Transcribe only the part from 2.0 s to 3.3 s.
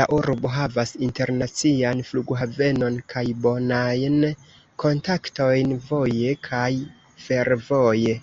flughavenon kaj